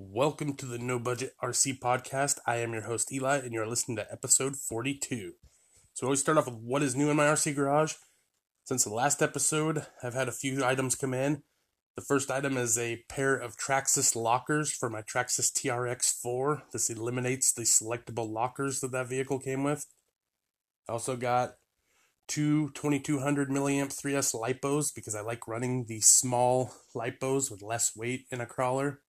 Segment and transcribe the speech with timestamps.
[0.00, 2.38] Welcome to the No Budget RC podcast.
[2.46, 5.32] I am your host Eli, and you're listening to episode 42.
[5.92, 7.94] So, we always start off with what is new in my RC garage.
[8.62, 11.42] Since the last episode, I've had a few items come in.
[11.96, 16.62] The first item is a pair of Traxxas lockers for my Traxxas TRX4.
[16.72, 19.84] This eliminates the selectable lockers that that vehicle came with.
[20.88, 21.54] I also got
[22.28, 28.26] two 2200 milliamp 3S lipos because I like running the small lipos with less weight
[28.30, 29.00] in a crawler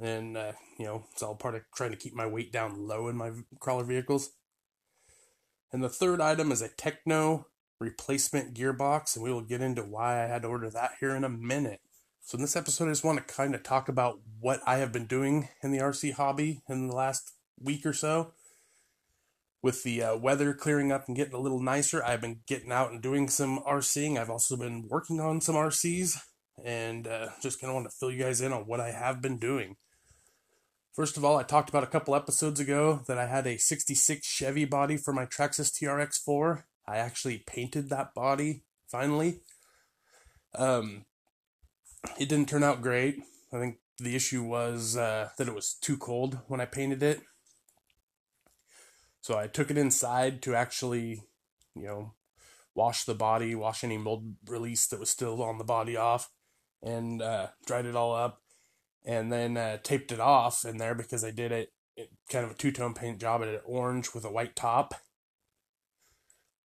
[0.00, 3.08] and uh, you know it's all part of trying to keep my weight down low
[3.08, 3.30] in my
[3.60, 4.30] crawler vehicles.
[5.72, 7.46] And the third item is a Tekno
[7.80, 11.24] replacement gearbox, and we will get into why I had to order that here in
[11.24, 11.80] a minute.
[12.20, 14.92] So in this episode, I just want to kind of talk about what I have
[14.92, 18.32] been doing in the RC hobby in the last week or so.
[19.62, 22.92] With the uh, weather clearing up and getting a little nicer, I've been getting out
[22.92, 24.18] and doing some RCing.
[24.18, 26.18] I've also been working on some RCs
[26.64, 29.20] and uh, just kind of want to fill you guys in on what I have
[29.20, 29.76] been doing.
[30.92, 34.26] First of all, I talked about a couple episodes ago that I had a 66
[34.26, 36.64] Chevy body for my Traxxas TRX4.
[36.86, 39.40] I actually painted that body finally.
[40.54, 41.06] Um,
[42.18, 43.22] it didn't turn out great.
[43.52, 47.22] I think the issue was uh, that it was too cold when I painted it.
[49.22, 51.22] So I took it inside to actually,
[51.74, 52.12] you know,
[52.74, 56.28] wash the body, wash any mold release that was still on the body off
[56.82, 58.40] and uh, dried it all up,
[59.04, 62.52] and then uh, taped it off in there because I did it, it kind of
[62.52, 63.42] a two tone paint job.
[63.42, 64.94] I did orange with a white top.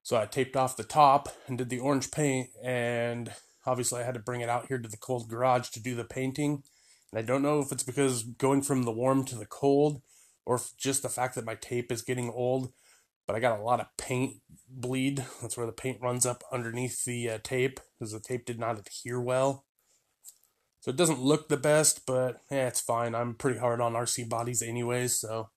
[0.03, 3.33] So I taped off the top and did the orange paint, and
[3.67, 6.05] obviously I had to bring it out here to the cold garage to do the
[6.05, 6.62] painting.
[7.11, 10.03] And I don't know if it's because going from the warm to the cold,
[10.44, 12.72] or just the fact that my tape is getting old.
[13.27, 14.37] But I got a lot of paint
[14.69, 15.25] bleed.
[15.42, 18.78] That's where the paint runs up underneath the uh, tape because the tape did not
[18.78, 19.66] adhere well.
[20.87, 23.17] So it doesn't look the best, but yeah, it's fine.
[23.17, 25.51] I'm pretty hard on RC bodies anyways, so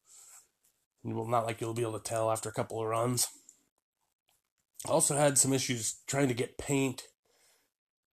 [1.03, 3.27] well, not like you'll be able to tell after a couple of runs.
[4.87, 7.03] I also had some issues trying to get paint.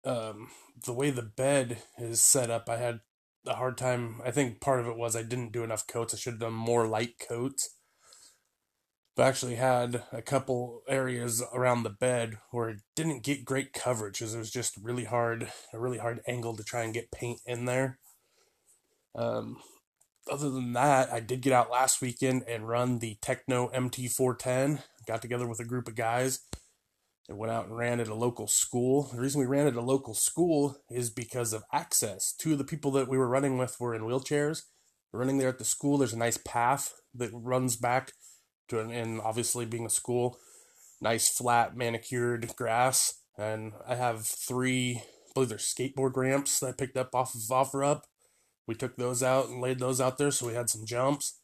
[0.04, 0.50] Um,
[0.86, 3.00] the way the bed is set up, I had
[3.48, 4.20] a hard time.
[4.26, 6.14] I think part of it was I didn't do enough coats.
[6.14, 7.78] I should have done more light coats.
[9.18, 14.20] I've actually had a couple areas around the bed where it didn't get great coverage
[14.20, 17.40] because it was just really hard, a really hard angle to try and get paint
[17.46, 17.98] in there.
[19.14, 19.58] Um,
[20.30, 24.84] other than that, I did get out last weekend and run the Tekno MT410.
[25.08, 26.42] Got together with a group of guys
[27.30, 29.10] and went out and ran at a local school.
[29.14, 32.34] The reason we ran at a local school is because of access.
[32.34, 34.64] Two of the people that we were running with were in wheelchairs.
[35.14, 38.12] running there at the school, there's a nice path that runs back
[38.72, 40.38] and obviously being a school,
[41.02, 43.22] nice flat manicured grass.
[43.38, 47.42] And I have three, I believe they're skateboard ramps that I picked up off of
[47.42, 48.02] OfferUp.
[48.68, 51.40] We took those out and laid those out there, so we had some jumps.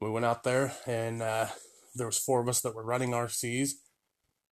[0.00, 1.46] We went out there, and uh,
[1.94, 3.72] there was four of us that were running RCs.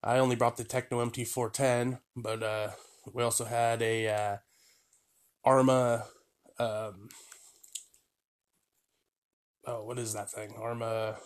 [0.04, 2.70] I only brought the Tekno MT410, but uh,
[3.14, 4.38] we also had a uh,
[5.46, 6.04] Arrma.
[6.59, 7.09] Um,
[9.66, 10.54] oh, what is that thing?
[10.59, 11.18] Arrma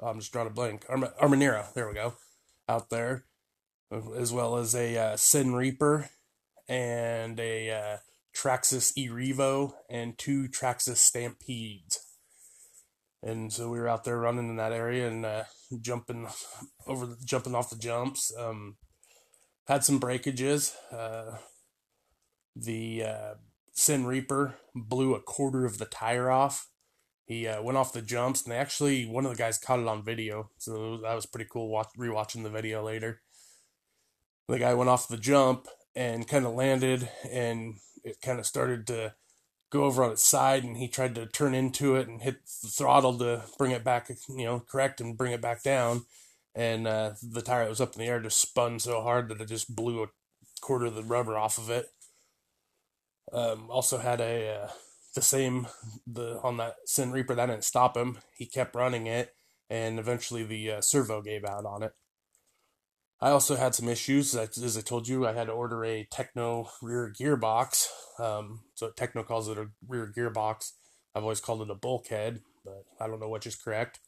[0.00, 0.84] I'm just drawing a blank.
[0.88, 2.14] Arm- Armanero, there we go,
[2.68, 3.24] out there,
[4.16, 6.10] as well as a uh, Sin Reaper
[6.68, 7.96] and a uh,
[8.36, 11.98] Traxxas E-Revo and two Traxxas Stampedes.
[13.22, 15.44] And so we were out there running in that area and uh,
[15.80, 16.28] jumping
[16.86, 18.32] over, jumping off the jumps.
[18.38, 18.76] Um,
[19.66, 20.76] had some breakages.
[20.92, 21.38] Uh,
[22.54, 23.34] the uh,
[23.72, 26.68] Sin Reaper blew a quarter of the tire off
[27.28, 29.86] he uh, went off the jumps, and they actually one of the guys caught it
[29.86, 31.68] on video, so that was pretty cool.
[31.68, 33.20] Watch, rewatching the video later,
[34.48, 38.86] the guy went off the jump and kind of landed, and it kind of started
[38.86, 39.14] to
[39.70, 42.68] go over on its side, and he tried to turn into it and hit the
[42.68, 46.06] throttle to bring it back, you know, correct and bring it back down,
[46.54, 49.42] and uh, the tire that was up in the air just spun so hard that
[49.42, 50.06] it just blew a
[50.62, 51.90] quarter of the rubber off of it.
[53.30, 54.68] Um, also had a uh,
[55.14, 55.66] the same
[56.06, 57.34] the on that Sin Reaper.
[57.34, 58.18] That didn't stop him.
[58.36, 59.34] He kept running it,
[59.70, 61.92] and eventually the uh, servo gave out on it.
[63.20, 64.34] I also had some issues.
[64.34, 67.88] As I told you, I had to order a Tekno rear gearbox.
[68.18, 70.72] Um, so Tekno calls it a rear gearbox.
[71.14, 73.98] I've always called it a bulkhead, but I don't know which is correct.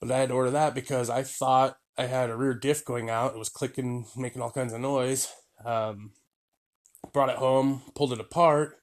[0.00, 3.10] But I had to order that because I thought I had a rear diff going
[3.10, 3.34] out.
[3.34, 5.30] It was clicking, making all kinds of noise.
[5.62, 6.12] Um,
[7.12, 8.76] brought it home, pulled it apart,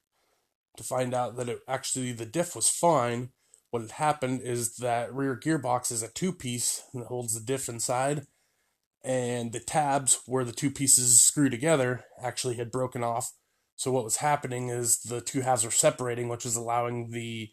[0.80, 3.30] to find out that it actually the diff was fine.
[3.70, 7.68] What had happened is that rear gearbox is a two piece that holds the diff
[7.68, 8.26] inside,
[9.04, 13.32] and the tabs where the two pieces screw together actually had broken off.
[13.76, 17.50] So what was happening is the two halves were separating, which was allowing the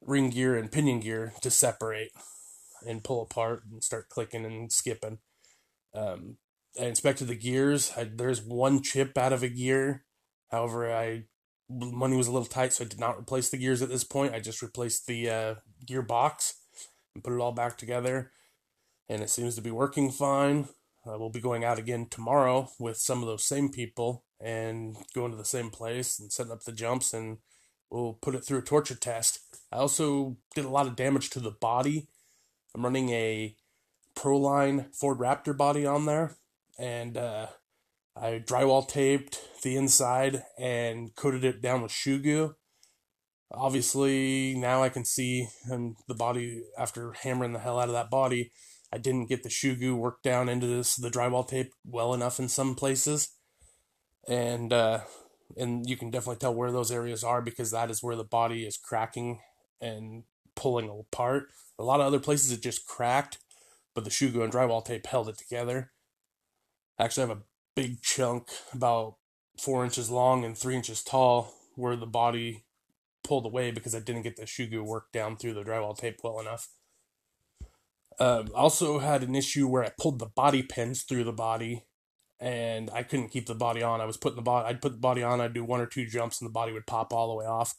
[0.00, 2.10] ring gear and pinion gear to separate
[2.86, 5.18] and pull apart and start clicking and skipping.
[5.94, 6.38] Um,
[6.80, 7.92] I inspected the gears.
[7.96, 10.04] I, there's one chip out of a gear.
[10.50, 11.24] However, I
[11.68, 14.34] money was a little tight, so I did not replace the gears at this point.
[14.34, 15.54] I just replaced the uh,
[15.86, 16.54] gear box
[17.14, 18.32] and put it all back together,
[19.08, 20.68] and it seems to be working fine.
[21.06, 25.36] We'll be going out again tomorrow with some of those same people and going to
[25.36, 27.38] the same place and setting up the jumps, and
[27.90, 29.40] we'll put it through a torture test.
[29.70, 32.08] I also did a lot of damage to the body.
[32.74, 33.54] I'm running a
[34.16, 36.36] Proline Ford Raptor body on there,
[36.78, 37.48] and uh,
[38.16, 42.54] I drywall taped the inside and coated it down with shoe goo.
[43.50, 48.10] Obviously, now I can see and the body after hammering the hell out of that
[48.10, 48.52] body.
[48.92, 52.38] I didn't get the shoe goo worked down into this the drywall tape well enough
[52.38, 53.34] in some places,
[54.28, 55.00] and uh,
[55.56, 58.64] and you can definitely tell where those areas are because that is where the body
[58.64, 59.40] is cracking
[59.80, 60.24] and
[60.54, 61.48] pulling apart.
[61.78, 63.38] A lot of other places it just cracked,
[63.94, 65.90] but the shoe goo and drywall tape held it together.
[66.98, 67.42] Actually, I actually have a
[67.74, 69.16] big chunk, about
[69.58, 72.64] four inches long and three inches tall, where the body
[73.22, 76.20] pulled away because I didn't get the shoe goo worked down through the drywall tape
[76.22, 76.68] well enough.
[78.20, 81.84] Um, also had an issue where I pulled the body pins through the body,
[82.38, 84.00] and I couldn't keep the body on.
[84.00, 86.06] I was putting the body, I'd put the body on, I'd do one or two
[86.06, 87.74] jumps, and the body would pop all the way off.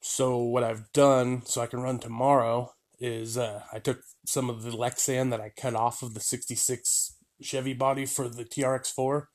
[0.00, 4.62] So what I've done, so I can run tomorrow, is uh, I took some of
[4.62, 9.26] the Lexan that I cut off of the 66 Chevy body for the TRX4.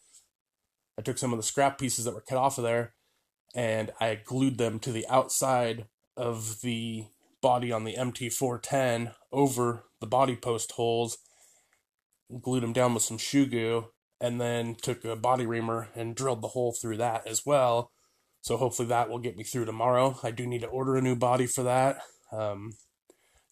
[0.98, 2.94] I took some of the scrap pieces that were cut off of there
[3.56, 7.06] and I glued them to the outside of the
[7.42, 11.18] body on the MT410 over the body post holes,
[12.42, 13.86] glued them down with some shoe goo,
[14.22, 17.92] and then took a body reamer and drilled the hole through that as well.
[18.42, 20.18] So hopefully that will get me through tomorrow.
[20.24, 22.00] I do need to order a new body for that.
[22.32, 22.74] Um,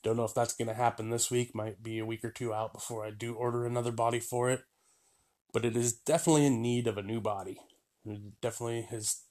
[0.07, 1.53] don't know if that's going to happen this week.
[1.53, 4.61] Might be a week or two out before I do order another body for it.
[5.53, 7.59] But it is definitely in need of a new body.
[8.05, 9.21] It definitely has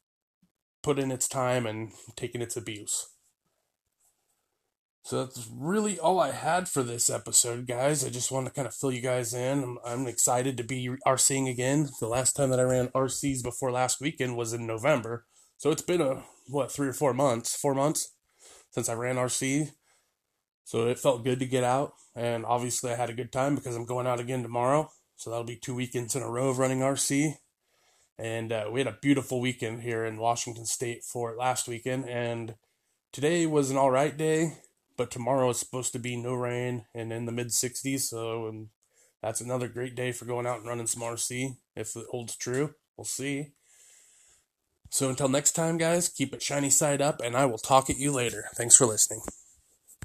[0.83, 3.09] put in its time and taken its abuse.
[5.03, 8.05] So that's really all I had for this episode, guys.
[8.05, 9.63] I just want to kind of fill you guys in.
[9.63, 11.89] I'm, I'm, excited to be RCing again.
[12.01, 15.25] The last time that I ran RCs before last weekend was in November.
[15.59, 17.55] So it's been a, what, three or four months?
[17.55, 18.15] Four months
[18.73, 19.71] since I ran RC.
[20.67, 23.77] So it felt good to get out, and obviously I had a good time because
[23.77, 24.91] I'm going out again tomorrow.
[25.15, 27.37] So that'll be two weekends in a row of running RC.
[28.19, 32.09] And uh, we had a beautiful weekend here in Washington State for it last weekend.
[32.09, 32.57] And
[33.13, 34.59] today was an all right day,
[34.97, 38.01] but tomorrow is supposed to be no rain and in the mid 60s.
[38.01, 38.71] So and
[39.23, 42.75] that's another great day for going out and running some RC if it holds true.
[42.97, 43.53] We'll see.
[44.91, 47.99] So until next time, guys, keep it shiny side up, and I will talk at
[47.99, 48.47] you later.
[48.57, 49.21] Thanks for listening.